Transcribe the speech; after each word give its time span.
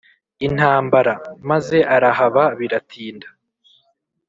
intambara), 0.47 1.13
maze 1.49 1.77
arahaba 1.95 2.43
biratinda, 2.59 3.27